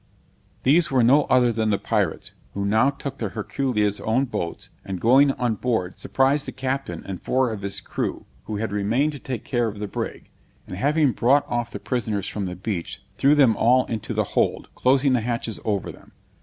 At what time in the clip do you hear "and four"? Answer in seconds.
7.05-7.53